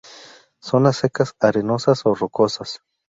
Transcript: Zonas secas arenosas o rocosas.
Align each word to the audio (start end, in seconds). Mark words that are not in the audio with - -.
Zonas 0.65 0.97
secas 0.97 1.35
arenosas 1.41 2.03
o 2.07 2.15
rocosas. 2.15 2.79